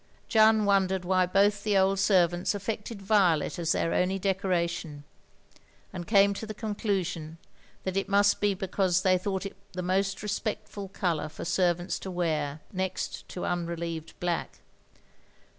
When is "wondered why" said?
0.65-1.27